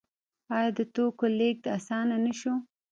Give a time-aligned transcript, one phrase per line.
[0.55, 2.53] آیا د توکو لیږد اسانه نشو؟